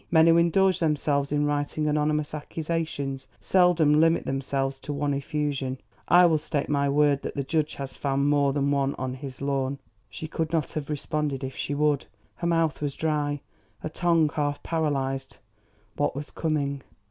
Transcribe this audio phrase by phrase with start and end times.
[0.09, 5.77] Men who indulge themselves in writing anonymous accusations seldom limit themselves to one effusion.
[6.07, 9.43] I will stake my word that the judge has found more than one on his
[9.43, 9.77] lawn."
[10.09, 13.41] She could not have responded if she would; her mouth was dry,
[13.81, 15.37] her tongue half paralysed.
[15.97, 16.81] What was coming?